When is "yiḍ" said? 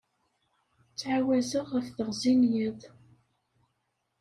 2.53-2.79